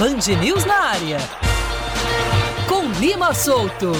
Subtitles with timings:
[0.00, 1.18] Band News na área.
[2.66, 3.92] Com Lima Solto.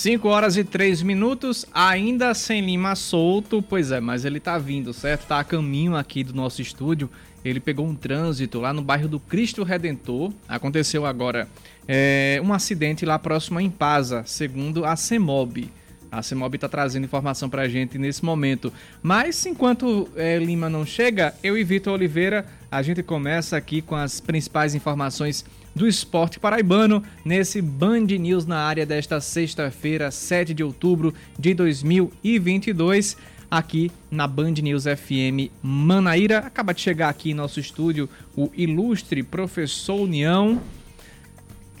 [0.00, 4.94] 5 horas e 3 minutos, ainda sem Lima solto, pois é, mas ele tá vindo,
[4.94, 5.26] certo?
[5.26, 7.10] Tá a caminho aqui do nosso estúdio.
[7.44, 10.32] Ele pegou um trânsito lá no bairro do Cristo Redentor.
[10.48, 11.46] Aconteceu agora
[11.86, 15.70] é, um acidente lá próximo a Impasa, segundo a CEMOB.
[16.10, 18.72] A CEMOB está trazendo informação para a gente nesse momento.
[19.02, 23.96] Mas enquanto é, Lima não chega, eu e Vitor Oliveira, a gente começa aqui com
[23.96, 30.64] as principais informações do esporte paraibano nesse Band News na área desta sexta-feira, 7 de
[30.64, 33.16] outubro de 2022
[33.50, 36.38] aqui na Band News FM Manaíra.
[36.38, 40.60] Acaba de chegar aqui em nosso estúdio o ilustre professor União,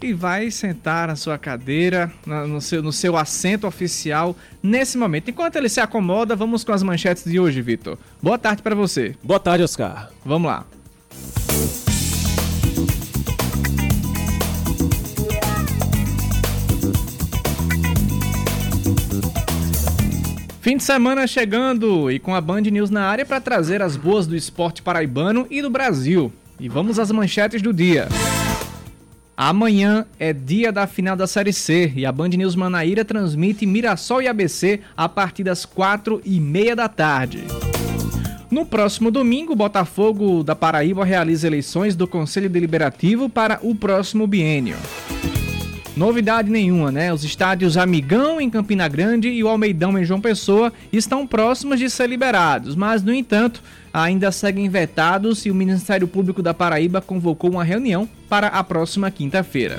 [0.00, 5.30] que vai sentar na sua cadeira, no seu, no seu assento oficial nesse momento.
[5.30, 7.98] Enquanto ele se acomoda, vamos com as manchetes de hoje, Vitor.
[8.22, 9.14] Boa tarde para você.
[9.22, 10.10] Boa tarde, Oscar.
[10.24, 10.79] Vamos lá.
[20.60, 24.26] Fim de semana chegando e com a Band News na área para trazer as boas
[24.26, 26.30] do esporte paraibano e do Brasil.
[26.60, 28.08] E vamos às manchetes do dia.
[29.34, 34.20] Amanhã é dia da final da Série C e a Band News Manaíra transmite Mirassol
[34.20, 37.42] e ABC a partir das quatro e meia da tarde.
[38.50, 44.26] No próximo domingo, o Botafogo da Paraíba realiza eleições do Conselho Deliberativo para o próximo
[44.26, 44.76] biênio.
[46.00, 47.12] Novidade nenhuma, né?
[47.12, 51.90] Os estádios Amigão em Campina Grande e o Almeidão em João Pessoa estão próximos de
[51.90, 53.62] ser liberados, mas no entanto,
[53.92, 59.10] ainda seguem vetados e o Ministério Público da Paraíba convocou uma reunião para a próxima
[59.10, 59.76] quinta-feira.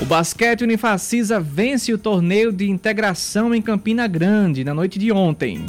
[0.00, 5.66] O basquete Unifacisa vence o torneio de integração em Campina Grande na noite de ontem.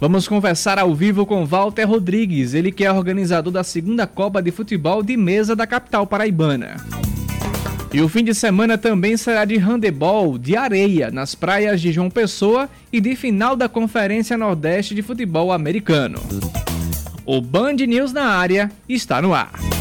[0.00, 4.50] Vamos conversar ao vivo com Walter Rodrigues, ele que é organizador da segunda Copa de
[4.50, 6.74] Futebol de Mesa da capital paraibana.
[7.96, 12.10] E o fim de semana também será de handebol de areia nas praias de João
[12.10, 16.20] Pessoa e de final da Conferência Nordeste de Futebol Americano.
[17.24, 19.75] O Band News na área está no ar.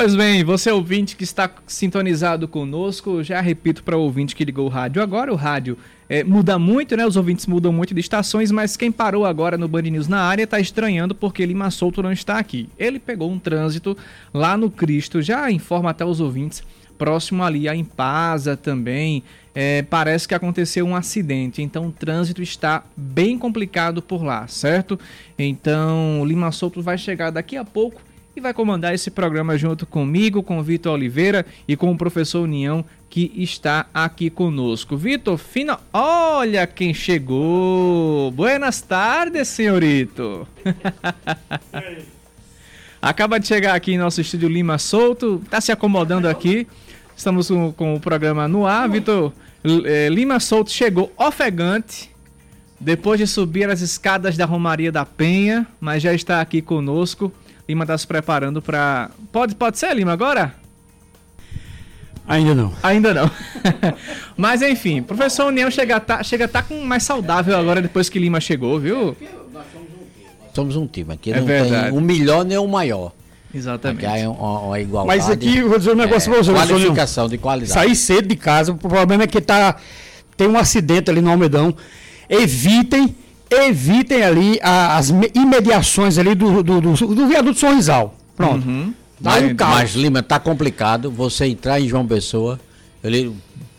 [0.00, 4.66] Pois bem, você ouvinte que está sintonizado conosco, já repito para o ouvinte que ligou
[4.66, 5.76] o rádio agora, o rádio
[6.08, 7.04] é, muda muito, né?
[7.04, 10.44] Os ouvintes mudam muito de estações, mas quem parou agora no Band News na área
[10.44, 12.68] está estranhando porque Lima Solto não está aqui.
[12.78, 13.98] Ele pegou um trânsito
[14.32, 16.62] lá no Cristo, já informa até os ouvintes,
[16.96, 19.24] próximo ali a Impasa também.
[19.52, 24.96] É, parece que aconteceu um acidente, então o trânsito está bem complicado por lá, certo?
[25.36, 28.06] Então Lima Solto vai chegar daqui a pouco
[28.38, 32.84] e vai comandar esse programa junto comigo, com Vitor Oliveira e com o professor União
[33.10, 34.96] que está aqui conosco.
[34.96, 35.80] Vitor, fina...
[35.92, 38.30] olha quem chegou!
[38.30, 40.46] Buenas tardes, senhorito!
[43.02, 46.66] Acaba de chegar aqui em nosso estúdio Lima Solto, está se acomodando aqui.
[47.16, 48.88] Estamos com, com o programa no ar.
[48.88, 49.32] Vitor,
[49.84, 52.10] é, Lima Solto chegou ofegante,
[52.78, 57.32] depois de subir as escadas da Romaria da Penha, mas já está aqui conosco.
[57.68, 59.10] Lima está se preparando para.
[59.30, 60.54] Pode, pode ser, Lima, agora?
[62.26, 62.72] Ainda não.
[62.82, 63.30] Ainda não.
[64.36, 68.08] Mas enfim, professor União chega a tá, chega a tá com mais saudável agora depois
[68.08, 69.14] que Lima chegou, viu?
[70.54, 71.12] Somos um time.
[71.12, 71.90] Aqui é não verdade.
[71.90, 73.12] tem um melhor nem o maior.
[73.54, 74.06] Exatamente.
[74.06, 75.18] Aqui é uma, uma igualdade.
[75.18, 76.52] Mas aqui, vou dizer um negócio é, pra você.
[76.52, 77.72] Qualificação de qualidade.
[77.72, 79.76] Sair cedo de casa, o problema é que tá,
[80.36, 81.74] tem um acidente ali no Almedão.
[82.28, 83.14] Evitem
[83.50, 88.14] evitem ali as imediações ali do, do, do, do viaduto Sorrisal.
[88.36, 88.66] Pronto.
[88.66, 88.92] Uhum.
[89.20, 92.60] Mas, um mas, Lima, tá complicado você entrar em João Pessoa.
[93.02, 93.34] Ele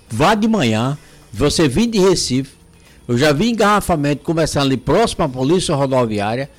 [0.10, 0.98] vá de manhã,
[1.32, 2.52] você vir de Recife.
[3.08, 6.50] Eu já vi engarrafamento começando ali próximo à polícia rodoviária.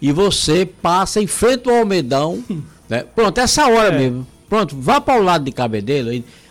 [0.00, 2.42] E você passa em frente ao Almedão.
[2.88, 3.04] né?
[3.14, 3.98] Pronto, essa hora é.
[3.98, 4.26] mesmo.
[4.48, 6.10] Pronto, vá para o lado de Cabedelo.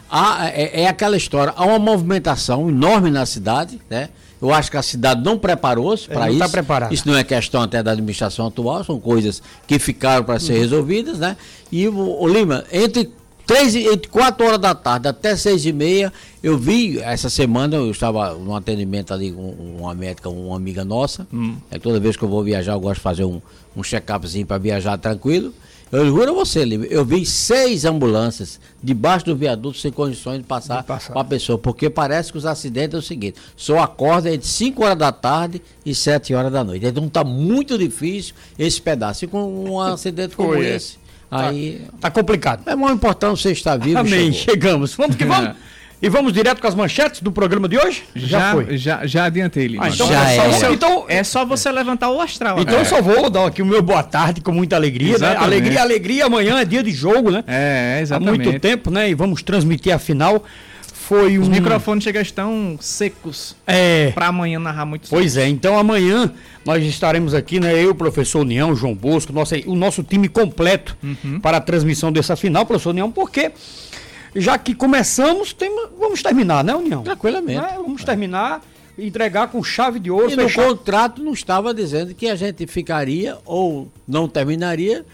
[0.10, 1.54] Há, é, é aquela história.
[1.56, 4.10] Há uma movimentação enorme na cidade, né?
[4.42, 6.40] Eu acho que a cidade não preparou-se para tá isso.
[6.40, 6.94] Tá preparada.
[6.94, 10.60] Isso não é questão até da administração atual, são coisas que ficaram para ser uhum.
[10.60, 11.36] resolvidas, né?
[11.72, 13.12] E o, Lima, entre
[13.46, 16.14] três, entre quatro horas da tarde até seis e meia,
[16.44, 19.50] eu vi essa semana, eu estava num atendimento ali com
[19.80, 21.26] uma médica, uma amiga nossa.
[21.34, 21.56] Hum.
[21.72, 23.42] É, toda vez que eu vou viajar, eu gosto de fazer um,
[23.76, 25.54] um check-upzinho para viajar tranquilo.
[25.92, 30.44] Eu juro a você, Lívia, eu vi seis ambulâncias debaixo do viaduto sem condições de
[30.44, 34.48] passar, para a pessoa, porque parece que os acidentes é o seguinte, só acorda entre
[34.48, 36.86] 5 horas da tarde e 7 horas da noite.
[36.86, 39.24] Então tá muito difícil esse pedaço.
[39.24, 40.76] E com um acidente como Foi, é.
[40.76, 40.98] esse,
[41.32, 42.64] aí Tá complicado.
[42.66, 44.00] é mais importante você estar vivo.
[44.00, 44.54] Amém, chegou.
[44.54, 44.94] chegamos.
[44.94, 45.56] Vamos que vamos.
[46.00, 48.04] E vamos direto com as manchetes do programa de hoje?
[48.16, 49.86] Já, já, já adiantei, Lima.
[49.86, 50.52] Ah, então, Já é, só, era.
[50.54, 52.60] você- então, É só você levantar o astral.
[52.60, 55.36] então eu só vou dar aqui o meu boa tarde com muita alegria, né?
[55.36, 56.26] Alegria, alegria.
[56.26, 57.44] Amanhã é dia de jogo, né?
[57.48, 58.46] É, Há exatamente.
[58.46, 59.10] muito tempo, né?
[59.10, 60.44] E vamos transmitir a final.
[60.94, 61.42] Foi um.
[61.42, 64.12] Os microfones chegam estão secos É.
[64.14, 66.32] pra amanhã narrar muito Pois é, então amanhã
[66.66, 67.74] nós estaremos aqui, né?
[67.82, 71.40] Eu, professor União, João Bosco, nosso, o nosso time completo Uhum.
[71.40, 73.52] para a transmissão dessa final, professor União, porque
[74.36, 77.04] já que começamos, tem- vamos terminar, né, União?
[77.04, 77.62] Tranquilamente.
[77.62, 77.74] Né?
[77.78, 78.62] Vamos terminar,
[78.98, 82.66] entregar com chave de ouro, E no fechar- contrato não estava dizendo que a gente
[82.68, 85.06] ficaria ou não terminaria,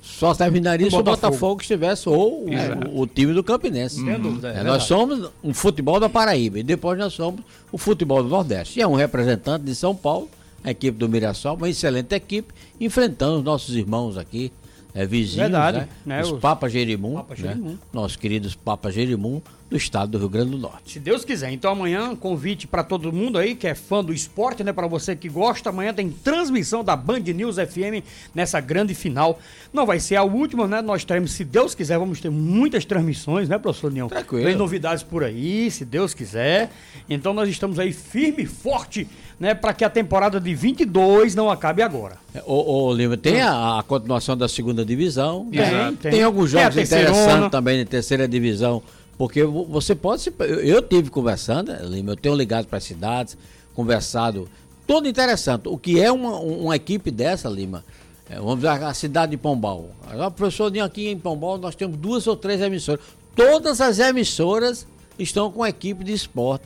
[0.00, 1.26] só terminaria O se o Botafogo.
[1.32, 3.96] Botafogo estivesse ou o, o time do Campinense.
[4.04, 7.40] Sem dúvida, é É, nós somos um futebol da Paraíba e depois nós somos
[7.70, 8.78] o futebol do Nordeste.
[8.78, 10.28] E é um representante de São Paulo,
[10.64, 14.50] a equipe do Mirassol, uma excelente equipe, enfrentando os nossos irmãos aqui.
[14.94, 15.88] É, vizinhos, Verdade, né?
[16.04, 17.48] né, Os os- Papa Jerimum, Papa né?
[17.48, 17.78] Jerimum.
[17.92, 19.40] nossos queridos Papa Jerimum
[19.72, 20.92] do estado do Rio Grande do Norte.
[20.92, 21.50] Se Deus quiser.
[21.50, 24.72] Então amanhã, convite para todo mundo aí que é fã do esporte, né?
[24.72, 28.04] Para você que gosta, amanhã tem transmissão da Band News FM
[28.34, 29.40] nessa grande final.
[29.72, 30.82] Não vai ser a última, né?
[30.82, 34.08] Nós teremos, se Deus quiser, vamos ter muitas transmissões, né, professor União?
[34.08, 34.44] Tranquilo.
[34.44, 36.70] Tem novidades por aí, se Deus quiser.
[37.08, 39.08] Então nós estamos aí firme e forte,
[39.40, 39.54] né?
[39.54, 42.16] Para que a temporada de 22 não acabe agora.
[42.34, 45.48] É, Ô, ô Lima, tem a, a continuação da segunda divisão.
[45.50, 45.94] Tem, né?
[46.00, 46.12] tem.
[46.12, 48.82] Tem alguns jogos interessantes também na terceira divisão.
[49.22, 50.32] Porque vo- você pode se.
[50.64, 53.38] Eu, tive conversando, né, eu tenho ligado para as cidades,
[53.72, 54.48] conversado.
[54.84, 55.68] Tudo interessante.
[55.68, 57.84] O que é uma, um- uma equipe dessa, Lima?
[58.28, 59.90] É, vamos ver a cidade de Pombal.
[60.10, 63.00] Agora, professor, Dinho, aqui em Pombal nós temos duas ou três emissoras.
[63.36, 66.64] Todas as emissoras estão com equipe de esporte.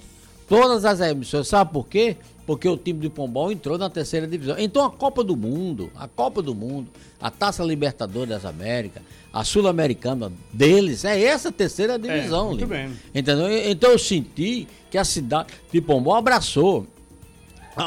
[0.49, 1.49] Todas as emissoras.
[1.49, 2.17] Sabe por quê?
[2.47, 4.57] Porque o time de Pombal entrou na terceira divisão.
[4.59, 6.89] Então a Copa do Mundo, a Copa do Mundo,
[7.21, 9.03] a Taça Libertadores das Américas,
[9.33, 12.75] a Sul-Americana deles, é essa terceira divisão, muito Lima.
[12.75, 12.91] bem.
[13.15, 13.49] Entendeu?
[13.69, 16.87] Então eu senti que a cidade de Pombal abraçou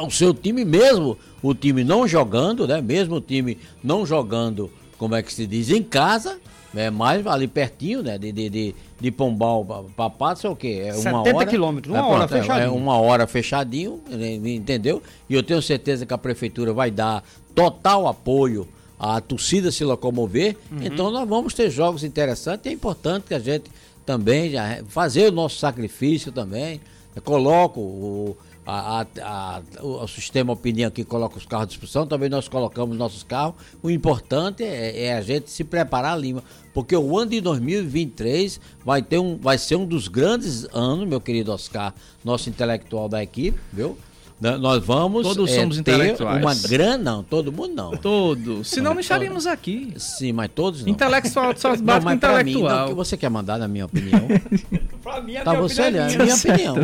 [0.05, 2.81] o seu time mesmo, o time não jogando, né?
[2.81, 6.39] Mesmo o time não jogando, como é que se diz, em casa,
[6.75, 8.17] é mais ali pertinho, né?
[8.17, 10.81] De, de, de, de Pombal para Patos é o quê?
[10.85, 11.45] É uma 70 hora.
[11.45, 12.65] quilômetros, uma É, hora pronto, é- fechadinho.
[12.67, 15.01] É uma hora fechadinho, né, entendeu?
[15.29, 17.23] E eu tenho certeza que a prefeitura vai dar
[17.55, 18.67] total apoio
[18.99, 20.55] à torcida se locomover.
[20.71, 20.79] Uhum.
[20.83, 22.65] Então nós vamos ter jogos interessantes.
[22.69, 23.71] É importante que a gente
[24.05, 26.79] também já fazer o nosso sacrifício também.
[27.15, 28.37] Eu coloco o,
[28.69, 32.47] a- a- a- o, o sistema opinião que coloca os carros à disposição, também nós
[32.47, 33.55] colocamos nossos carros.
[33.81, 36.43] O importante é, é a gente se preparar, Lima,
[36.73, 41.19] porque o ano de 2023 vai, ter um, vai ser um dos grandes anos, meu
[41.21, 41.93] querido Oscar,
[42.23, 43.97] nosso intelectual da equipe, viu?
[44.41, 46.41] N- Nós vamos Todos somos ter intelectuais.
[46.41, 47.91] uma grande, não, todo mundo não.
[47.97, 48.69] Todos.
[48.69, 49.93] Senão não estaríamos aqui.
[49.97, 50.89] Sim, mas todos não.
[50.89, 52.85] Intelectual só bate mim, não, intelectual.
[52.85, 54.25] o que você quer mandar, na minha opinião?
[55.03, 56.35] Pra mim, a Tá minha você opinião é olhando, minha.
[56.35, 56.75] minha opinião.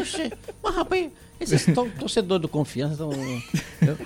[0.00, 0.32] Oxe,
[0.62, 1.08] mas rapaz,
[1.40, 3.10] esses to- torcedores do confiança estão.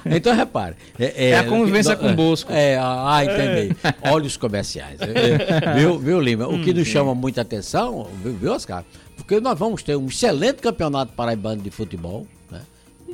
[0.06, 0.75] Então repare.
[0.99, 2.52] É, É a convivência com o Bosco.
[2.52, 3.76] É, ah, entendi.
[4.02, 4.99] Olha os comerciais.
[5.00, 6.49] É, é, viu, viu, Lima?
[6.49, 8.85] O que nos chama muita atenção, viu, Oscar?
[9.16, 12.26] Porque nós vamos ter um excelente campeonato paraibano de futebol,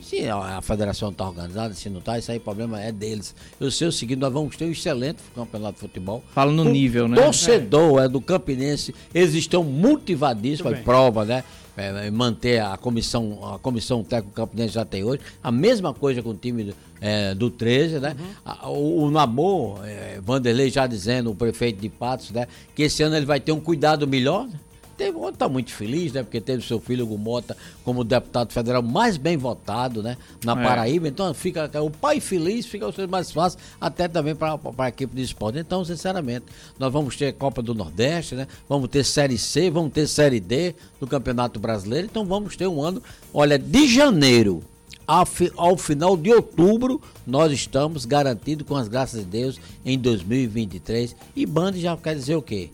[0.03, 3.35] se a federação está organizada, se não está, isso aí o problema é deles.
[3.61, 6.23] Eu sei o seguinte, nós vamos ter um excelente campeonato de futebol.
[6.35, 7.17] Fala no O nível, né?
[7.23, 8.09] Torcedor é.
[8.09, 10.83] do Campinense, eles estão motivadíssimos, bem.
[10.83, 11.45] prova, né?
[11.77, 15.21] É, é, manter a comissão, a comissão técnica Campinense já tem hoje.
[15.43, 18.15] A mesma coisa com o time do, é, do 13, né?
[18.17, 18.27] Uhum.
[18.45, 22.47] A- o, o Namor, é, Vanderlei já dizendo, o prefeito de Patos, né?
[22.77, 24.47] Que esse ano ele vai ter um cuidado melhor.
[24.47, 24.53] né?
[24.97, 26.23] Teve, tá muito feliz, né?
[26.23, 30.17] Porque teve seu filho Gumota como deputado federal mais bem votado, né?
[30.45, 30.65] Na É.
[30.65, 31.09] Paraíba.
[31.09, 35.15] Então fica o pai feliz, fica o ser mais fácil, até também para a equipe
[35.15, 35.59] de esporte.
[35.59, 36.47] Então, sinceramente,
[36.79, 38.47] nós vamos ter Copa do Nordeste, né?
[38.69, 42.07] Vamos ter Série C, vamos ter Série D do Campeonato Brasileiro.
[42.07, 44.63] Então vamos ter um ano, olha, de janeiro
[45.07, 51.15] ao final de outubro, nós estamos garantidos, com as graças de Deus, em 2023.
[51.37, 52.71] E Band já quer dizer o quê?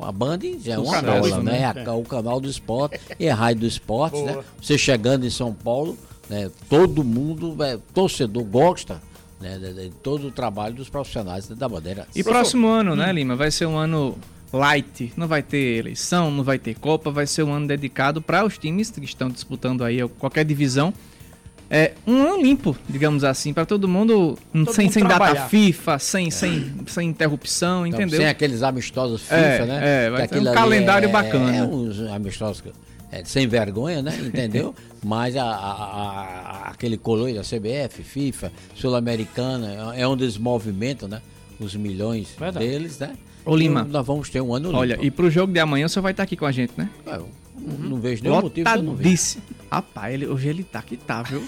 [0.00, 1.72] A Band já é uma canal, bola, né?
[1.74, 1.84] né?
[1.86, 4.32] A- o canal do esporte e a rádio do esporte, Boa.
[4.32, 4.44] né?
[4.60, 5.96] Você chegando em São Paulo,
[6.28, 6.50] né?
[6.68, 9.02] todo mundo, é, torcedor, gosta
[9.40, 9.58] né?
[9.58, 12.06] de, de todo o trabalho dos profissionais da bandeira.
[12.14, 13.36] E próximo ano, né, Lima?
[13.36, 14.16] Vai ser um ano
[14.52, 15.12] light.
[15.16, 17.10] Não vai ter eleição, não vai ter Copa.
[17.10, 20.92] Vai ser um ano dedicado para os times que estão disputando aí qualquer divisão.
[21.74, 25.46] É, um ano limpo, digamos assim, para todo mundo, Todo sem, mundo sem data.
[25.48, 28.18] FIFA, sem, sem, sem interrupção, Então, entendeu?
[28.20, 29.80] Sem aqueles amistosos FIFA, É, né?
[30.06, 31.56] é, vai Que ter um calendário é, bacana.
[31.56, 32.70] É uns amistosos que-
[33.10, 34.14] é, sem vergonha, né?
[34.22, 34.74] Entendeu?
[35.02, 41.20] Mas a, a- a- aquele coloio da CBF, FIFA, Sul-Americana, é onde eles movimentam, né?
[41.58, 42.66] Os milhões Verdade.
[42.66, 43.12] deles, né?
[43.44, 43.80] Ô, Lima.
[43.80, 44.78] Então, nós vamos ter um ano limpo.
[44.80, 46.88] Olha, e pro jogo de amanhã você vai estar aqui com a gente, né?
[47.06, 48.98] É, eu não- não vejo nenhum motivo de eu não ver.
[49.04, 49.42] Lotadíssimo.
[49.70, 51.42] Rapaz, ele, hoje ele tá que tá, viu?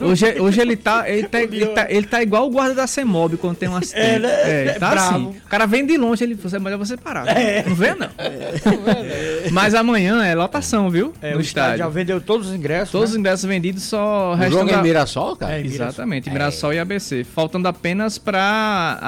[0.00, 3.36] Hoje, hoje ele, tá, ele, tá, ele, tá, ele tá igual o guarda da CEMOB
[3.36, 4.00] quando tem um acidente.
[4.06, 4.28] É, né?
[4.66, 5.16] É, tá Bravo.
[5.16, 5.38] assim.
[5.44, 7.26] O cara vem de longe, ele você, melhor você parar.
[7.66, 8.08] Não vê, não.
[9.52, 11.12] Mas amanhã é lotação, viu?
[11.20, 12.90] É, no o estádio já vendeu todos os ingressos.
[12.90, 13.20] Todos os né?
[13.20, 15.54] ingressos vendidos, só O restam jogo é da- em Mirassol, cara?
[15.54, 15.86] É, em Mirassol.
[15.88, 17.24] Exatamente, Mirassol e ABC.
[17.24, 19.00] Faltando apenas para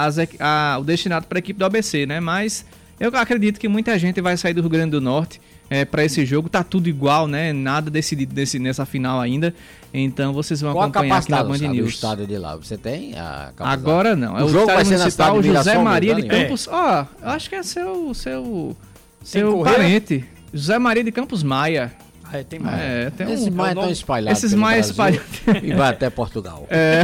[0.81, 2.21] o destinado para a equipe do ABC, né?
[2.21, 2.65] Mas
[3.01, 5.41] eu acredito que muita gente vai sair do Rio Grande do Norte
[5.85, 6.49] para esse jogo.
[6.49, 7.53] Tá tudo igual, né?
[7.53, 9.55] Nada decidido desse, nessa final ainda.
[9.93, 11.95] Então vocês vão Qual a acompanhar aqui na Band sabe, News.
[11.95, 12.57] estádio de lá?
[12.57, 13.81] Você tem a capacidade?
[13.81, 14.39] Agora não.
[14.39, 16.23] É O o, jogo vai ser na municipal de José Mirassol, Maria de?
[16.25, 16.69] Campos.
[16.71, 18.77] Ó, eu acho que é seu seu
[19.23, 19.79] seu correia?
[19.79, 20.25] parente.
[20.53, 21.93] José Maria de Campos Maia.
[22.33, 22.81] É, tem mais.
[22.81, 23.51] É, tem Esses um.
[23.53, 24.39] mais é espalhados.
[24.45, 25.27] esses mais espalhados.
[25.63, 26.67] E vai até Portugal.
[26.71, 27.03] É.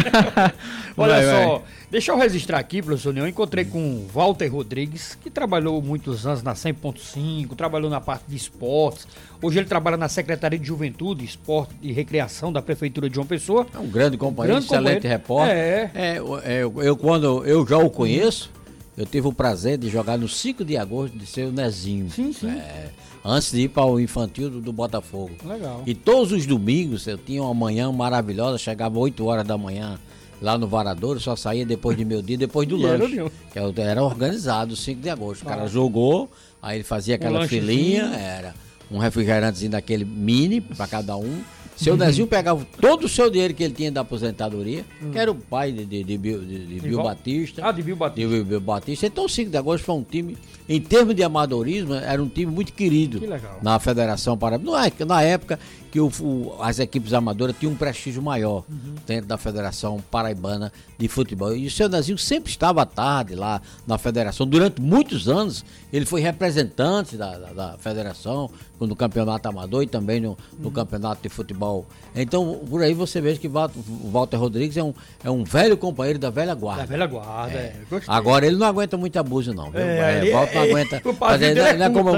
[0.96, 1.44] Olha Vai, vai.
[1.46, 3.26] só, deixa eu registrar aqui, professor União.
[3.26, 8.36] Encontrei com o Walter Rodrigues, que trabalhou muitos anos na 100.5, trabalhou na parte de
[8.36, 9.06] esportes.
[9.40, 13.66] Hoje ele trabalha na Secretaria de Juventude, Esporte e Recreação da Prefeitura de João Pessoa.
[13.74, 15.08] É um grande companheiro, Grande excelente companheiro.
[15.08, 15.56] repórter.
[15.56, 15.90] É.
[15.94, 18.50] É, eu- é, eu, eu, quando eu já o conheço,
[18.96, 22.10] eu tive o prazer de jogar no 5 de agosto de ser o Nezinho.
[22.10, 22.50] Sim, sim.
[22.50, 22.90] É,
[23.24, 25.30] antes de ir para o infantil do, do Botafogo.
[25.44, 25.82] Legal.
[25.86, 29.98] E todos os domingos eu tinha uma manhã maravilhosa, chegava 8 horas da manhã
[30.40, 33.14] lá no Varadouro, só saía depois de meu dia, depois do E era lanche.
[33.14, 33.32] meu.
[33.52, 35.42] Que era organizado, 5 de agosto.
[35.42, 36.28] O cara jogou,
[36.60, 37.66] aí ele fazia aquela lanchezinho.
[37.66, 38.54] filinha, era
[38.90, 41.42] um refrigerantezinho daquele mini para cada um.
[41.76, 41.98] Seu Uhum.
[41.98, 45.72] Nezinho pegava todo o seu dinheiro que ele tinha da aposentadoria, que era o pai
[45.72, 47.66] de, de, de, Bill- de- de Bill Batista.
[47.66, 48.28] Ah, de Bill Batista.
[48.36, 49.06] De Bill Batista.
[49.06, 50.36] Então o 5 de agosto foi um time,
[50.68, 53.28] em termos de amadorismo, era um time muito querido Que
[53.62, 54.70] na Federação Paraibana.
[54.70, 55.58] Não é- Na época
[55.92, 58.94] que o- o- as equipes amadoras tinham um prestígio maior Uhum.
[59.06, 61.54] dentro da Federação Paraibana de Futebol.
[61.54, 64.46] E o seu Nezinho sempre estava à tarde lá na federação.
[64.46, 70.18] Durante muitos anos, ele foi representante da, da- da federação no campeonato amador e também
[70.20, 70.72] no, no Uhum.
[70.72, 71.86] campeonato de futebol.
[72.16, 76.18] Então, por aí você vê que o Walter Rodrigues é um, é um velho companheiro
[76.18, 76.82] da velha guarda.
[76.82, 77.76] Da velha guarda, é.
[77.88, 78.12] Gostei.
[78.12, 79.70] Agora ele não aguenta muito abuso, não.
[79.72, 81.02] É, É, Walter não é, aguenta.
[81.08, 82.10] o pavio dele é é como-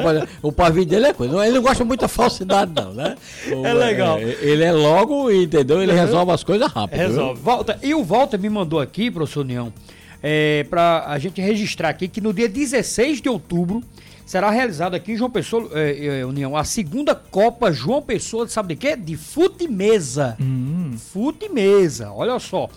[0.42, 1.44] o pavio dele é coisa.
[1.46, 3.14] Ele não gosta muito da falsidade, não, né?
[3.52, 4.20] O- É legal.
[4.20, 5.82] Ele é logo, entendeu?
[5.82, 6.98] Ele resolve as coisas rápido.
[6.98, 7.08] viu?
[7.08, 7.40] Resolve.
[7.42, 9.72] Walter, e o Walter me mandou aqui, professor União,
[10.22, 13.82] é, para a gente registrar aqui que no dia 16 de outubro
[14.24, 18.74] será realizado aqui em João Pessoa, é, é, União, a segunda Copa João Pessoa, sabe
[18.74, 18.96] de quê?
[18.96, 20.36] De fute mesa.
[21.12, 22.68] Fute mesa, olha só.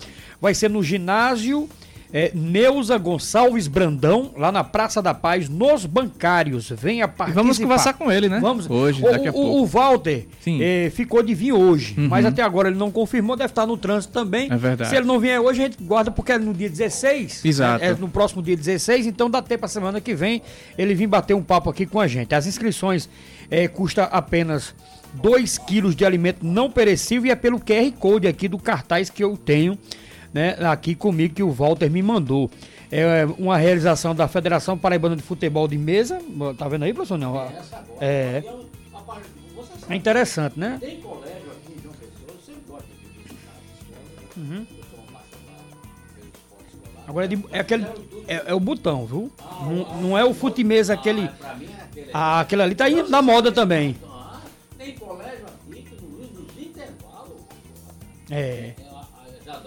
[0.41, 1.70] Vai ser no ginásio
[2.14, 6.70] é, Neuza Gonçalves Brandão, lá na Praça da Paz, nos bancários.
[6.70, 7.42] Venha E participar.
[7.42, 8.40] vamos conversar com ele, né?
[8.40, 8.70] Vamos.
[8.70, 9.60] Hoje, o, daqui a o- pouco.
[9.62, 13.66] O Walter eh, ficou de vir hoje, mas até agora ele não confirmou, deve estar
[13.66, 14.48] no trânsito também.
[14.52, 14.90] É verdade.
[14.90, 17.44] Se ele não vier hoje, a gente guarda porque é no dia 16.
[17.44, 17.84] Exato.
[17.84, 20.42] É, é no próximo dia 16, então dá tempo a semana que vem
[20.78, 22.34] ele vir bater um papo aqui com a gente.
[22.34, 23.10] As inscrições
[23.52, 24.74] eh, custa apenas
[25.16, 29.24] 2 quilos de alimento não perecível e é pelo QR Code aqui do cartaz que
[29.24, 29.78] eu tenho
[30.34, 32.50] né, aqui comigo que o Walter me mandou.
[32.91, 36.22] É uma realização da Federação Paraibana de Futebol de Mesa.
[36.57, 37.17] Tá vendo aí, professor?
[37.17, 37.36] Não,
[38.00, 38.43] é.
[39.89, 40.77] É interessante, né?
[40.79, 44.67] Tem colégio aqui em João Pessoa, eu sempre gosto de visitar
[47.07, 47.86] Agora é, de- é aquele.
[48.27, 49.31] É, é o botão, viu?
[49.62, 51.29] Não, não é o futimesa aquele.
[52.13, 53.96] Ah, aquele ali tá indo na moda também.
[54.77, 57.38] Tem colégio aqui que nos, nos intervalos.
[58.29, 58.74] É.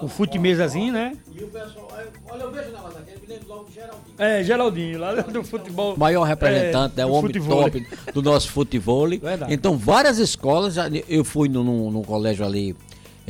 [0.02, 1.16] O futimesazinho, né?
[1.34, 1.88] E o pessoal,
[2.30, 4.14] olha, eu vejo o negócio daquele, me lembro logo de Geraldinho.
[4.18, 5.96] É, Geraldinho, lá do futebol.
[5.96, 9.08] maior representante, é, do o homem top do nosso futebol.
[9.08, 9.52] Verdade.
[9.52, 12.74] Então, várias escolas, já- eu fui num, num- num colégio ali,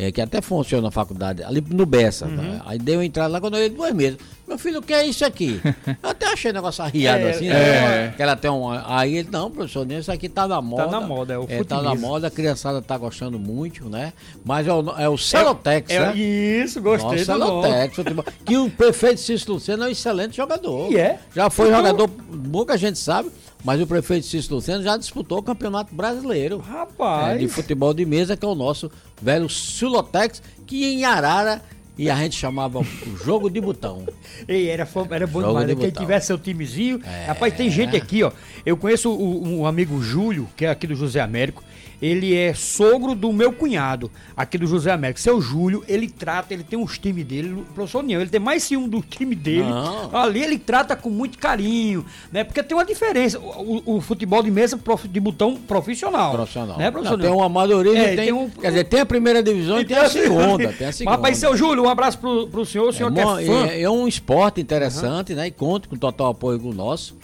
[0.01, 2.25] é, que até funciona na faculdade, ali no Bessa.
[2.25, 2.37] Uhum.
[2.37, 2.63] tá?
[2.65, 4.19] Aí deu entrada lá quando eu ia duas meses.
[4.49, 5.61] Meu filho, o que é isso aqui?
[6.03, 7.53] Eu até achei o negócio arriado É, assim, é.
[7.53, 8.15] né?
[8.17, 8.69] Que ela tem um.
[8.85, 10.89] Aí ele, não, professor, isso aqui tá na moda.
[10.89, 14.13] na moda, é o Tá na moda, a criançada tá gostando muito, né?
[14.45, 16.17] Mas é o, é o Celotex, É, né?
[16.17, 17.39] isso, gostei Nossa, do.
[17.45, 18.25] Celotex, futebol.
[18.45, 20.91] Que o prefeito Cícero Luceno é um excelente jogador.
[20.91, 21.21] E é?
[21.33, 22.09] Já foi jogador,
[22.51, 23.31] pouca gente sabe,
[23.65, 27.35] mas o prefeito Cícero Luceno já disputou o Campeonato Brasileiro Rapaz.
[27.35, 28.91] é, de futebol de mesa, que é o nosso
[29.21, 31.63] velho Silotex, que em Arara
[31.99, 32.85] e a gente chamava o
[33.25, 34.07] jogo de botão.
[34.49, 35.67] Ei, era, era bom Jogo demais.
[35.69, 35.81] de né?
[35.81, 36.03] Quem botão.
[36.03, 37.01] tivesse seu timezinho.
[37.05, 37.27] É.
[37.27, 38.33] Rapaz, tem gente aqui, ó.
[38.65, 41.63] Eu conheço o- um amigo Júlio, que é aqui do José Américo.
[42.01, 45.21] Ele é sogro do meu cunhado, aqui do José Américo.
[45.21, 48.63] Seu Júlio, ele trata, ele tem uns times dele, o professor Niel, ele tem mais
[48.63, 49.69] ciúme do time dele.
[49.69, 50.17] Não.
[50.17, 52.43] Ali ele trata com muito carinho, né?
[52.43, 53.39] Porque tem uma diferença.
[53.39, 54.81] O, o- futebol de mesa
[55.11, 56.33] de botão profissional.
[56.33, 56.79] Profissional.
[56.79, 57.39] Né, professor Não, tem Niel?
[57.39, 60.09] um amadorismo, É, tem, tem um- quer dizer, tem a primeira divisão e tem a
[60.09, 60.73] segunda.
[60.73, 61.11] Tem a segunda.
[61.11, 63.67] Mas, rapaz, seu Júlio, um abraço pro, pro senhor, o senhor é, que é fã.
[63.67, 65.49] é- é um esporte interessante, né?
[65.49, 67.15] E conta com total apoio do nosso,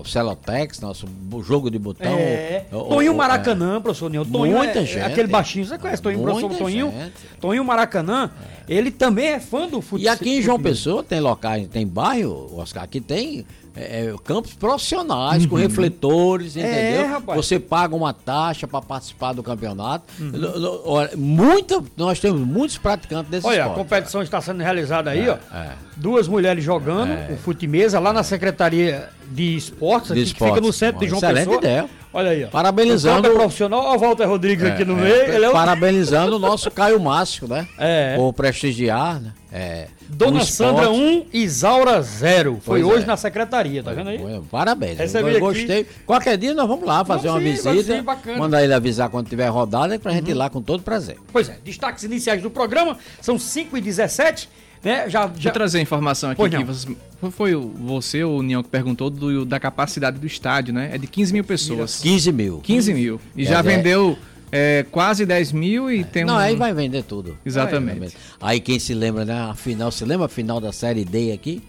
[0.00, 1.06] o Celotex, nosso
[1.42, 2.12] jogo de botão.
[2.18, 2.64] É.
[2.72, 4.24] o- Toninho o- Maracanã, professor Nil.
[4.24, 5.00] Toninho Muita é, é gente.
[5.04, 6.90] aquele baixinho, você conhece Toninho, Muita professor Toninho?
[6.90, 7.12] gente.
[7.40, 8.30] Toninho Maracanã,
[8.68, 9.82] ele também é fã do é.
[9.82, 10.00] futebol.
[10.00, 13.44] E aqui em João Pessoa tem locais, tem bairro, Oscar, aqui tem
[13.76, 17.02] é, é, campos profissionais com refletores, entendeu?
[17.06, 17.12] Uhum.
[17.12, 17.36] rapaz.
[17.46, 20.04] Você paga uma taxa para participar do campeonato.
[20.20, 21.08] Uhum.
[21.16, 23.78] Muita, nós temos muitos praticantes desse Olha, a esporte.
[23.78, 25.36] competição está sendo realizada aí, ó.
[25.54, 25.70] é.
[25.96, 30.68] Duas mulheres jogando o futimesa lá na Secretaria de Esportes, De aqui, que fica no
[30.68, 30.76] Esportes.
[30.76, 31.58] centro de João Excelente Pessoa.
[31.58, 31.90] ideia.
[32.14, 32.48] Olha aí, ó.
[32.48, 35.34] Parabenizando- O é profissional, ó, o Walter Rodrigues aqui no É, meio.
[35.34, 35.52] Ele é o...
[35.52, 37.66] Parabenizando o nosso Caio Márcio, né?
[37.78, 38.16] É.
[38.16, 39.32] Por prestigiar, né?
[39.54, 40.52] É, Dona esporte.
[40.52, 42.58] Sandra 1, Isaura 0.
[42.62, 43.06] Foi Pois hoje é.
[43.06, 44.18] na secretaria, tá vendo aí?
[44.18, 44.98] Foi, Parabéns.
[44.98, 45.40] Recebi eu aqui.
[45.40, 45.86] gostei.
[46.06, 47.96] Qualquer dia nós vamos lá fazer Vamos uma sim, visita.
[47.96, 48.36] sim, bacana.
[48.36, 48.42] Uhum.
[48.42, 51.18] mandar ele avisar quando tiver rodada pra gente ir lá com todo prazer.
[51.32, 54.48] Pois é, destaques iniciais do programa, são 5 e 17
[54.84, 55.08] né?
[55.08, 55.50] Já, Deixa já...
[55.50, 56.48] eu trazer a informação aqui.
[56.50, 56.88] Que você,
[57.30, 60.90] foi o- você ou o Nião que perguntou do- da capacidade do estádio, né?
[60.92, 62.00] É de 15 mil pessoas.
[62.00, 62.58] 15 mil.
[62.64, 63.20] 15 mil.
[63.36, 63.62] E É, já é.
[63.62, 64.18] vendeu
[64.52, 66.38] é, quase 10 mil e tem Não, um...
[66.38, 67.38] aí vai vender tudo.
[67.44, 67.98] Exatamente.
[67.98, 68.12] Vender.
[68.38, 69.40] Aí quem se lembra, né?
[69.50, 71.62] A final, se lembra a final da série D aqui?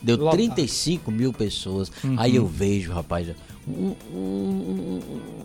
[0.00, 0.36] Deu Lotado.
[0.36, 1.90] 35 mil pessoas.
[2.16, 3.28] Aí eu vejo, rapaz,
[3.68, 5.00] um, um,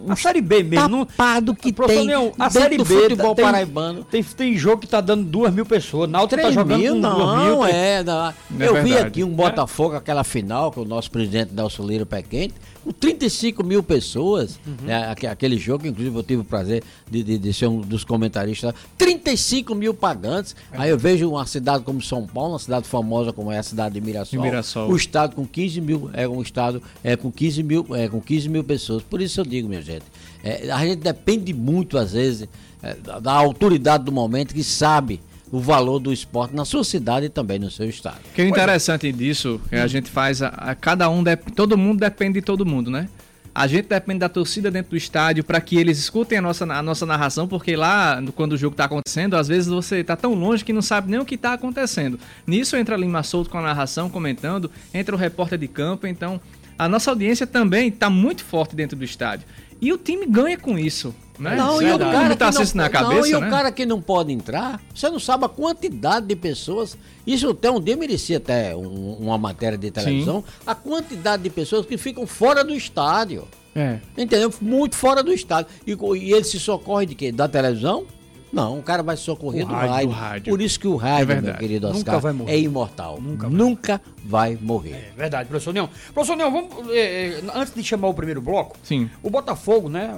[0.08, 0.88] um, A Série B mesmo.
[0.88, 4.04] não- tapado que tem Leão, a Série do B futebol tem, paraibano.
[4.04, 6.10] Tem, tem jogo que tá dando 2 mil pessoas.
[6.10, 7.66] Náutico tá 3 jogando mil, com 2 não, mil.
[7.66, 8.04] é.
[8.04, 8.28] não.
[8.30, 9.08] É eu vi verdade.
[9.08, 12.54] aqui um Botafogo, aquela final, com o nosso presidente Nelson Lira Pé Quente,
[12.84, 14.60] com 35 mil pessoas.
[14.68, 14.76] Uhum.
[14.86, 18.04] né, aque- aquele jogo, inclusive, eu tive o prazer de, de- de ser um dos
[18.04, 18.80] comentaristas lá.
[18.98, 20.56] 35 mil pagantes.
[20.72, 20.78] É.
[20.82, 23.94] Aí eu vejo uma cidade como São Paulo, uma cidade famosa como é a cidade
[23.96, 24.40] de Mirassol.
[24.40, 24.90] De Mirassol.
[24.90, 28.48] O estado com 15 mil, é um estado é, com, 15 mil, é, com 15
[28.48, 29.02] mil pessoas.
[29.02, 30.06] Por isso eu digo, minha gente,
[30.44, 32.48] é, a gente depende muito, às vezes,
[32.82, 35.20] é, da, da autoridade do momento que sabe
[35.52, 38.20] o valor do esporte na sua cidade e também no seu estado.
[38.32, 41.78] O que é interessante disso é a gente faz a, a- cada um dep- todo
[41.78, 43.08] mundo depende de todo mundo, né?
[43.56, 46.82] A gente depende da torcida dentro do estádio para que eles escutem a nossa, a
[46.82, 50.66] nossa narração, porque lá, quando o jogo tá acontecendo, às vezes você tá tão longe
[50.66, 52.20] que não sabe nem o que tá acontecendo.
[52.48, 56.42] Nisso entra Lima Souto com a narração, comentando, entra o repórter de campo, então
[56.78, 59.46] a nossa audiência também tá muito forte dentro do estádio.
[59.82, 61.56] E o time ganha com isso, né?
[61.58, 63.50] Não, e o cara tá que não, na não, cabeça, e o né?
[63.50, 66.98] cara que não pode entrar, você não sabe a quantidade de pessoas.
[67.28, 70.44] Isso até um dia merecia até um- uma matéria de televisão.
[70.66, 73.46] A quantidade de pessoas que ficam fora do estádio.
[73.76, 74.00] É.
[74.18, 74.54] Entendeu?
[74.62, 75.70] Muito fora do estádio.
[75.86, 77.32] E, e ele se socorre de quê?
[77.32, 78.06] Da televisão?
[78.54, 80.10] Não, o cara vai socorrer O do rádio, rádio.
[80.12, 80.50] rádio.
[80.52, 83.20] Por isso que o rádio, É meu querido Nunca Oscar, vai é imortal.
[83.20, 85.12] Nunca, vai morrer.
[85.12, 85.90] É verdade, professor Neão.
[86.14, 89.10] Professor Neão, vamos, é, é, antes de chamar o primeiro bloco, Sim.
[89.24, 90.16] o Botafogo, né?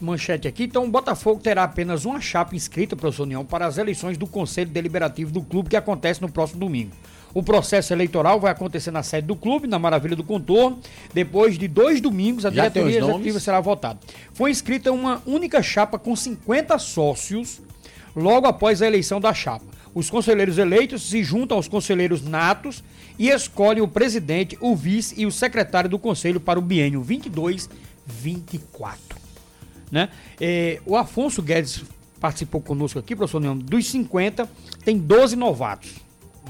[0.00, 0.64] Manchete aqui.
[0.64, 4.70] Então, o Botafogo terá apenas uma chapa inscrita, professor Neão, para as eleições do Conselho
[4.70, 6.90] Deliberativo do clube que acontece no próximo domingo.
[7.32, 10.80] O processo eleitoral vai acontecer na sede do clube, na Maravilha do Contorno.
[11.14, 13.98] Depois de dois domingos, a Já diretoria executiva será votada.
[14.32, 17.60] Foi inscrita uma única chapa com 50 sócios
[18.14, 19.64] logo após a eleição da chapa.
[19.94, 22.82] Os conselheiros eleitos se juntam aos conselheiros natos
[23.18, 27.68] e escolhem o presidente, o vice e o secretário do conselho para o biênio 22-24.
[29.90, 30.08] Né?
[30.40, 31.82] Eh, o Afonso Guedes
[32.20, 34.48] participou conosco aqui, professor Neão, dos 50,
[34.84, 35.90] tem 12 novatos.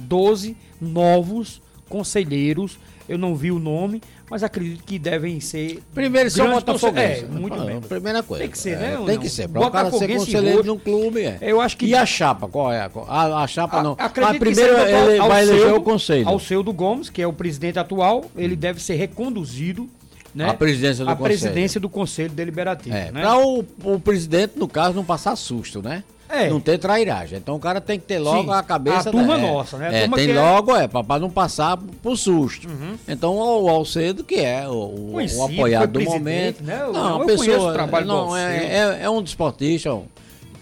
[0.01, 2.79] 12 novos conselheiros.
[3.09, 5.83] Eu não vi o nome, mas acredito que devem ser.
[5.93, 7.25] Primeiro, são botafoguenses.
[7.25, 7.81] É, muito Ah, bem.
[7.81, 8.45] Primeira coisa.
[8.45, 9.23] Tem que ser, É, né, ou Tem não?
[9.23, 9.49] que ser.
[9.49, 11.38] Para o cara ser conselheiro de um clube, é.
[11.43, 12.79] Eu acho que- E a chapa, qual é?
[12.83, 13.97] a- A, a chapa não.
[13.99, 16.29] Acredito a que primeiro seja ele ao vai eleger o conselho.
[16.29, 19.88] Alceudo Gomes, que é o presidente atual, ele deve ser reconduzido
[20.33, 21.40] né, À presidência do à conselho.
[21.40, 22.95] presidência do Conselho Deliberativo.
[22.95, 23.23] É, né?
[23.23, 26.05] Para o, o presidente, no caso, não passar susto, né?
[26.33, 26.49] É.
[26.49, 27.38] Não ter trairagem.
[27.38, 29.09] Então o cara tem que ter logo Sim, a cabeça.
[29.09, 30.05] a turma da- é, nossa, né?
[30.05, 32.69] É, tem é- logo, é, para não passar por susto.
[33.09, 34.73] Então o Alcedo, que é o,
[35.14, 36.62] o- apoiado do momento.
[36.62, 36.81] né?
[36.83, 37.73] Eu- Não, eu pessoa.
[37.73, 39.99] trabalho não, é, é, é um desportista.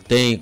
[0.07, 0.41] Tem,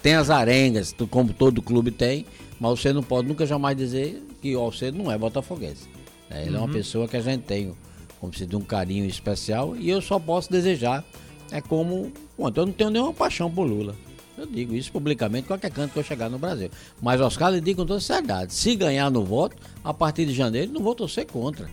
[0.00, 2.24] tem as arengas, como todo clube tem,
[2.58, 5.86] mas você não pode nunca jamais dizer que o Alcedo não é botafoguense.
[6.30, 6.44] né?
[6.46, 6.72] Ele é uma Uhum.
[6.72, 7.74] pessoa que a gente tem,
[8.18, 11.04] como se de um carinho especial, e eu só posso desejar.
[11.50, 12.10] É como.
[12.38, 13.94] Bom, então eu não tenho nenhuma paixão por Lula.
[14.42, 16.68] Eu digo isso publicamente, qualquer canto que eu chegar no Brasil.
[17.00, 20.72] Mas Oscar lhe digo com toda seriedade: se ganhar no voto, a partir de janeiro,
[20.72, 21.70] não vou torcer contra.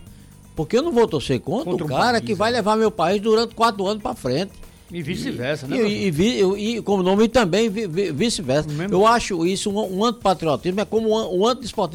[0.56, 2.36] Porque eu não vou torcer contra, Contra o cara país, que é.
[2.36, 4.52] vai levar meu país durante quatro anos para frente.
[4.92, 5.78] E vice-versa, né?
[5.78, 8.68] E, e, e como nome também vi- vi- vice-versa.
[8.92, 11.50] Eu acho isso um, um antipatriotismo, é como um, um.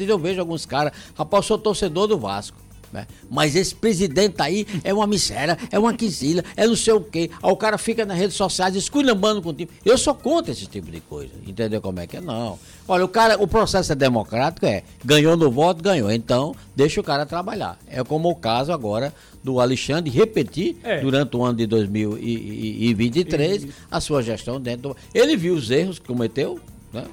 [0.07, 2.57] Eu vejo alguns caras, rapaz, eu sou torcedor do Vasco.
[2.95, 3.05] Né?
[3.29, 7.29] Mas esse presidente aí é uma miséria, é uma quisila, é não sei o quê.
[7.43, 9.69] Aí o cara fica nas redes sociais esculhambando com o time.
[9.83, 11.31] Eu sou contra esse tipo de coisa.
[11.45, 12.21] Entendeu como é que é?
[12.21, 12.57] Não.
[12.87, 14.83] Olha, o cara, o processo é democrático, é.
[15.03, 16.09] Ganhou no voto, ganhou.
[16.11, 17.77] Então, deixa o cara trabalhar.
[17.87, 21.01] É como o caso agora do Alexandre repetir É.
[21.01, 24.97] durante o ano de 2023 a sua gestão dentro do...
[25.13, 26.59] Ele viu os erros que cometeu,
[26.93, 27.03] né?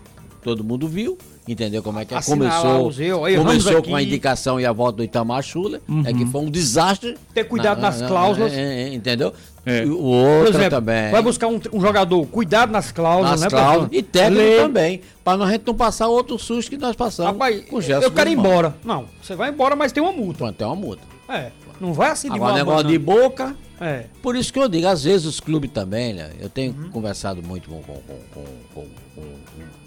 [0.43, 1.17] Todo mundo viu,
[1.47, 2.23] entendeu como é que é?
[2.23, 2.93] Começou,
[3.29, 6.51] erramos começou com a indicação e a volta do Itamar Schuller, é que foi um
[6.51, 7.17] desastre.
[7.35, 8.53] Ter cuidado nas cláusulas.
[8.53, 9.33] é, é, entendeu?
[9.65, 9.85] É.
[9.85, 11.11] O Por outro exemplo, também.
[11.11, 14.57] vai buscar um, um jogador, cuidado nas cláusulas, nas né, cláusulas e técnico Lê.
[14.57, 18.07] também, para a gente não passar outro susto que nós passamos Rapaz, com o Gerson
[18.07, 18.75] eu quero ir embora.
[18.85, 20.53] Não, você vai embora, mas tem uma multa.
[20.53, 21.03] Tem uma multa.
[21.29, 21.51] É,
[21.83, 24.07] não vai assim de Agora, negócio de boca, É.
[24.23, 26.31] Por isso que eu digo, às vezes os clubes também, né?
[26.39, 26.91] Eu tenho Uhum.
[26.91, 28.01] conversado muito com, com,
[28.33, 28.87] com, com-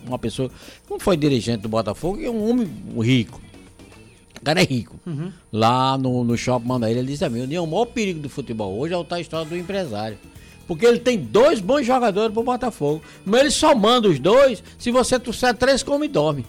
[0.05, 0.51] uma pessoa,
[0.89, 2.69] não foi dirigente do Botafogo, é um homem
[3.01, 3.41] rico.
[4.39, 4.99] O cara é rico.
[5.05, 5.31] Uhum.
[5.51, 8.77] Lá no, no shopping Manaíra, ele disse a mim, o o maior perigo do futebol
[8.77, 10.17] hoje é o tal história do empresário.
[10.67, 13.01] Porque ele tem dois bons jogadores pro Botafogo.
[13.25, 16.45] Mas ele só manda os dois se você trouxer três, come e dorme.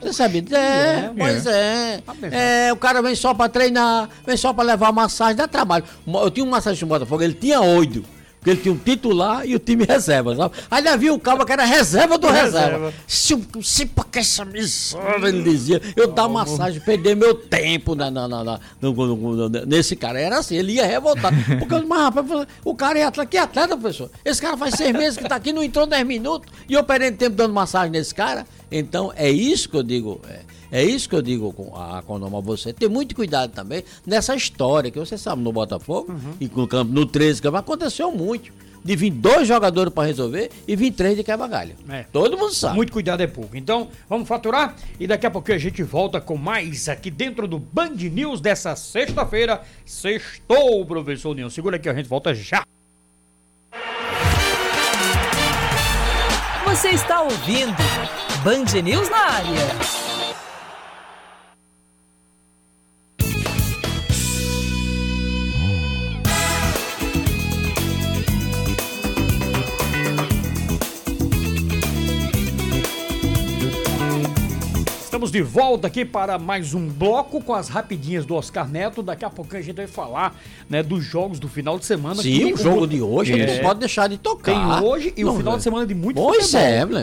[0.00, 0.44] Você sabe?
[0.50, 2.00] É, É, pois é.
[2.20, 5.84] Bem, É, o cara vem só pra treinar, vem só pra levar massagem, dá trabalho.
[6.06, 8.02] Eu tinha um massagem no Botafogo, ele tinha oito.
[8.40, 10.54] Porque ele tinha um titular e o time reserva, sabe?
[10.70, 12.86] Aí havia um cabo que era reserva do reserva.
[12.86, 12.94] Reserva.
[13.06, 18.10] Se, se pra que essa missão, ele dizia, eu dar massagem, perder meu tempo na,
[18.10, 20.18] na, na, na- no- no- no- nesse cara.
[20.18, 21.30] Era assim, ele ia revoltar.
[21.58, 24.10] Porque mas rapaz, o cara é atleta, que atleta, professor?
[24.24, 27.18] Esse cara faz seis meses que tá aqui, não entrou 10 minutos, e eu perdendo
[27.18, 28.46] tempo dando massagem nesse cara.
[28.72, 32.38] Então, é isso que eu digo, é, é isso que eu digo com a Conoma
[32.38, 32.72] a você.
[32.72, 37.06] Ter muito cuidado também nessa história, que você sabe, no Botafogo, e no campo, no
[37.06, 38.52] 13 campo, aconteceu muito.
[38.82, 41.74] De vir dois jogadores para resolver e vir três de quebra-galho.
[41.86, 42.04] É.
[42.10, 42.76] Todo mundo sabe.
[42.76, 43.54] Muito cuidado é pouco.
[43.54, 47.58] Então, vamos faturar e daqui a pouquinho a gente volta com mais aqui dentro do
[47.58, 49.60] Band News dessa sexta-feira.
[49.84, 51.50] Sextou, professor Ninho.
[51.50, 52.64] Segura aqui, a gente volta já.
[56.64, 57.76] Você está ouvindo
[58.42, 60.19] Band News na área.
[75.20, 79.02] Estamos de volta aqui para mais um bloco com as rapidinhas do Oscar Neto.
[79.02, 80.34] Daqui a pouquinho a gente vai falar
[80.66, 82.22] né, dos jogos do final de semana.
[82.22, 83.54] Sim, o jogo o- de hoje É.
[83.56, 84.78] não pode deixar de tocar.
[84.80, 86.60] Tem hoje e o Não, final de semana de muito Pois futebol.
[86.66, 87.02] é, né?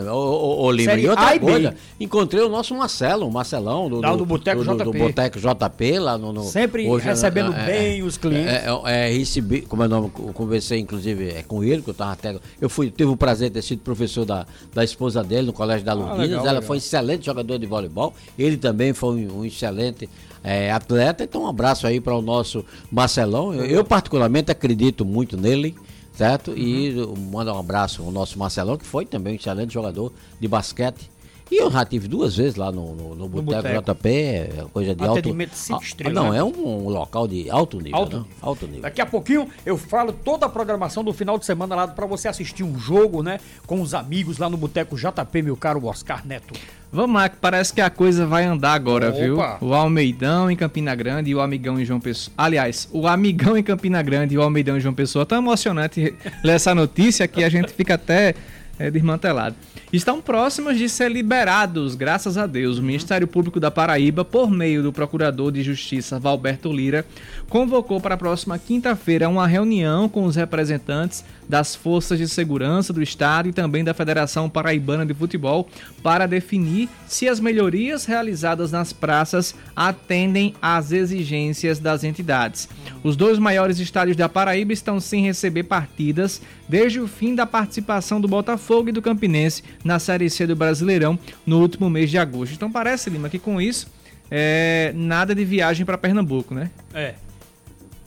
[0.73, 0.83] Lima.
[0.91, 1.39] Série E outra B.
[1.41, 5.39] coisa, encontrei o nosso Marcelo, o Marcelão do, Lá do Boteco do, do, do JP.
[5.39, 6.33] JP, lá no.
[6.33, 8.51] no- Sempre recebendo bem os clientes.
[8.51, 11.89] É, é, é, recebi, como é o nome, eu conversei inclusive é, com ele, que
[11.91, 12.35] eu tava até.
[12.59, 15.85] Eu fui, tive o prazer de ter sido professor da, da esposa dele no Colégio
[15.85, 16.17] da Luminas.
[16.17, 16.63] Ah, legal, Ela legal.
[16.63, 18.06] foi excelente jogador de voleibol.
[18.37, 20.09] Ele também foi um, um excelente
[20.43, 21.23] é, atleta.
[21.23, 23.53] Então, um abraço aí para o nosso Marcelão.
[23.53, 25.75] Eu, eu, particularmente, acredito muito nele.
[26.13, 26.57] Certo?
[26.57, 27.13] E Uhum.
[27.31, 31.11] manda um abraço ao nosso Marcelão, que foi também um excelente jogador de basquete.
[31.51, 33.81] E eu já tive duas vezes lá no, no, no Boteco.
[33.81, 35.35] JP, é coisa de alto.
[35.53, 36.39] Cinco estrelas, Não, né?
[36.39, 37.97] é um, um local de alto nível.
[37.97, 38.23] Alto né?
[38.23, 38.37] nível.
[38.41, 38.81] Alto nível.
[38.81, 42.27] Daqui a pouquinho eu falo toda a programação do final de semana lá pra você
[42.27, 43.39] assistir um jogo, né?
[43.65, 46.53] Com os amigos lá no Boteco JP, meu caro Oscar Neto.
[46.91, 49.19] Vamos lá, que parece que a coisa vai andar agora, Opa.
[49.19, 49.37] viu?
[49.59, 52.33] O Almeidão em Campina Grande e o Amigão em João Pessoa.
[52.37, 55.25] Aliás, o Amigão em Campina Grande e o Almeidão em João Pessoa.
[55.25, 58.35] Tão emocionante ler essa notícia que a gente fica até
[58.79, 59.55] é, desmantelado.
[59.91, 62.77] Estão próximos de ser liberados, graças a Deus.
[62.77, 67.05] O Ministério Público da Paraíba, por meio do Procurador de Justiça Valberto Lira,
[67.49, 73.01] convocou para a próxima quinta-feira uma reunião com os representantes das Forças de Segurança do
[73.01, 75.67] Estado e também da Federação Paraibana de Futebol
[76.03, 82.67] para definir se as melhorias realizadas nas praças atendem às exigências das entidades.
[83.03, 88.19] Os dois maiores estádios da Paraíba estão sem receber partidas desde o fim da participação
[88.19, 92.53] do Botafogo e do Campinense na Série C do Brasileirão no último mês de agosto.
[92.53, 93.87] Então parece, Lima, que com isso
[94.29, 96.69] é, nada de viagem para Pernambuco, né?
[96.93, 97.15] É.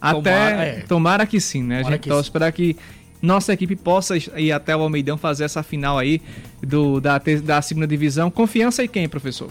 [0.00, 0.80] Até Tomara, é.
[0.80, 1.76] tomara que sim, né?
[1.76, 2.76] A Tomara gente que torce para que
[3.22, 6.20] nossa equipe possa ir até o Almeidão fazer essa final aí
[6.62, 8.30] do, da, da segunda divisão.
[8.30, 9.50] Confiança em quem, professor?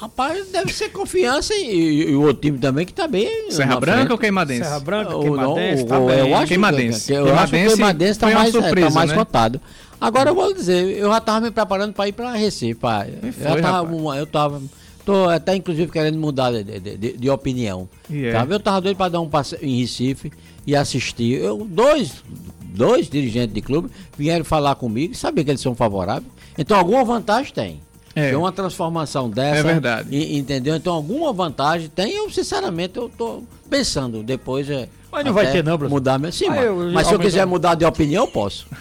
[0.00, 3.50] Rapaz, deve ser confiança e, e o outro time também que tá bem.
[3.50, 4.12] Serra Branca frente.
[4.12, 4.62] ou Queimadense?
[4.64, 6.34] Serra Branca, Ou não, Queimadense, ou- tá eu bem.
[6.34, 7.06] acho Queimadense.
[7.06, 9.16] que- Eu acho que o Queimadense Queimadense tá mais, é, tá surpresa, mais né?
[9.16, 9.60] cotado.
[10.00, 12.74] Agora eu vou dizer, eu já estava me preparando para ir para Recife.
[12.76, 14.62] Pra, eu foi, já tava, eu tava,
[15.08, 17.88] tô até inclusive querendo mudar de, de- de- de opinião.
[18.10, 18.32] E é.
[18.32, 18.54] Sabe?
[18.54, 20.30] Eu tava doido para dar um passeio em Recife
[20.66, 21.38] e assistir.
[21.40, 22.22] Eu, dois,
[22.62, 26.30] dois dirigentes de clube vieram falar comigo, sabia que eles são favoráveis.
[26.58, 27.80] Então alguma vantagem tem.
[28.14, 28.30] É.
[28.32, 29.60] É uma transformação dessa.
[29.60, 30.08] É verdade.
[30.14, 30.74] e- entendeu?
[30.76, 32.12] Então alguma vantagem tem.
[32.14, 34.68] Eu, sinceramente, eu tô pensando depois.
[34.68, 35.94] É, Mas não vai até ter não, professor.
[35.96, 36.32] Mudar minha.
[36.32, 38.66] Sim, Ah, mas, eu- mas se eu quiser mudar de opinião, posso.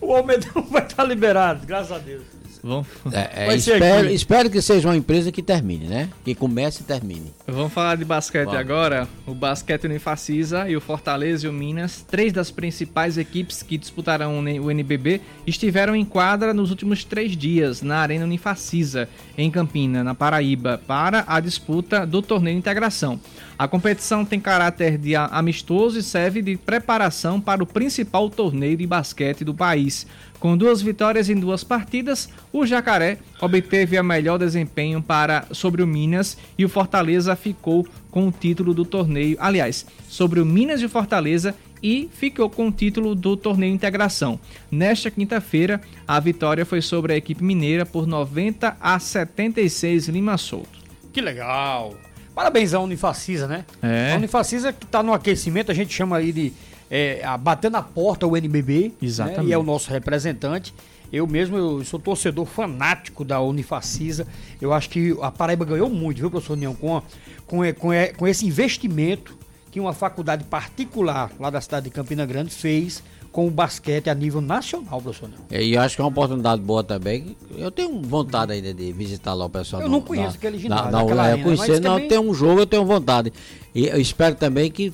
[0.00, 2.22] O Almedão vai estar liberado, graças a Deus.
[2.64, 6.08] Vamos, É, é, espero, espero que seja uma empresa que termine, né?
[6.24, 7.30] Que comece e termine.
[7.46, 8.58] vamos falar de basquete Vamos.
[8.58, 9.06] agora.
[9.26, 14.38] O basquete Unifacisa e o Fortaleza e o Minas, três das principais equipes que disputarão
[14.38, 20.14] o NBB, estiveram em quadra nos últimos três dias na Arena Unifacisa, em Campina, na
[20.14, 23.20] Paraíba, para a disputa do torneio de integração.
[23.58, 28.86] A competição tem caráter de amistoso e serve de preparação para o principal torneio de
[28.86, 30.06] basquete do país.
[30.44, 35.86] Com duas vitórias em duas partidas, o Jacaré obteve a melhor desempenho para sobre o
[35.86, 39.38] Minas e o Fortaleza ficou com o título do torneio.
[39.40, 44.38] Aliás, sobre o Minas e o Fortaleza e ficou com o título do torneio Integração.
[44.70, 50.78] Nesta quinta-feira, a vitória foi sobre a equipe mineira por 90 a 76 Lima Souto.
[51.10, 51.94] Que legal.
[52.34, 53.64] Parabéns à Unifacisa, né?
[53.80, 54.12] É.
[54.12, 56.52] A Unifacisa que está no aquecimento, a gente chama aí de
[56.90, 58.92] é, a bater na porta o NBB.
[59.00, 59.40] Exatamente.
[59.42, 59.48] né?
[59.48, 60.74] E é o nosso representante.
[61.12, 64.26] Eu mesmo eu sou torcedor fanático da Unifacisa.
[64.60, 67.02] Eu acho que a Paraíba ganhou muito, viu, professor União, com, a-
[67.46, 69.36] com, com, com esse investimento
[69.70, 73.02] que uma faculdade particular lá da cidade de Campina Grande fez
[73.34, 75.40] com o basquete a nível nacional, professor União.
[75.50, 77.36] E eu acho que é uma oportunidade boa também.
[77.58, 79.82] Eu tenho vontade ainda de visitar lá o pessoal.
[79.82, 82.18] Eu da- não conheço da- aquele da- ginásio, da- é, arena, conhecer, não, também- tem
[82.20, 83.32] um jogo, eu tenho vontade.
[83.74, 84.92] E eu espero também que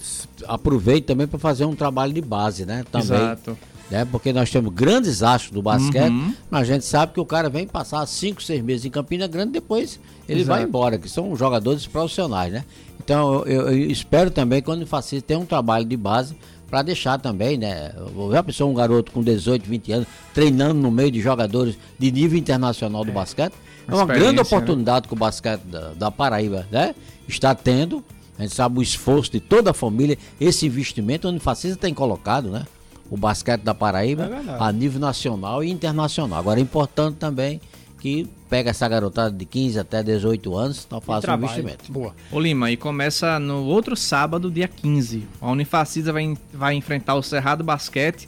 [0.49, 2.83] aproveite também para fazer um trabalho de base, né?
[2.91, 3.07] Também.
[3.19, 3.59] Exato.
[3.91, 4.05] Né?
[4.05, 6.33] Porque nós temos grandes astros do basquete, Uhum.
[6.51, 9.53] mas a gente sabe que o cara vem passar 5, 6 meses em Campina Grande,
[9.53, 10.57] depois ele Exato.
[10.59, 12.65] vai embora, que são jogadores profissionais, né?
[13.05, 16.37] Então eu, eu- eu espero também que o Unifacisa tenha um trabalho de base
[16.71, 17.93] para deixar também, né?
[18.31, 22.39] Já pensou um garoto com 18, 20 anos treinando no meio de jogadores de nível
[22.39, 23.53] internacional do basquete?
[23.89, 24.43] É uma grande né?
[24.43, 26.95] oportunidade que o basquete da, da Paraíba né?
[27.27, 28.05] está tendo.
[28.39, 32.51] A gente sabe o esforço de toda a família, esse investimento, o Unifacisa tem colocado,
[32.51, 32.65] né?
[33.11, 36.39] O basquete da Paraíba É a nível nacional e internacional.
[36.39, 37.61] Agora é importante também
[38.01, 41.93] que pega essa garotada de 15 até 18 anos, então faça um investimento.
[41.93, 42.15] Boa.
[42.33, 45.25] Ô Lima, e começa no outro sábado, dia 15.
[45.41, 48.27] A Unifacisa vai, vai enfrentar o Cerrado Basquete.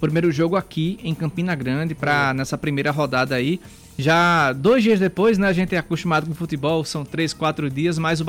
[0.00, 3.60] Primeiro jogo aqui em Campina Grande, pra, nessa primeira rodada aí.
[3.98, 5.46] Já dois dias depois, né?
[5.46, 8.24] A gente é acostumado com futebol, são três, quatro dias, mas o